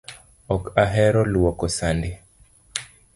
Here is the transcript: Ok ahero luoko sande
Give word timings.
Ok 0.55 0.63
ahero 0.83 1.21
luoko 1.31 1.65
sande 1.77 2.11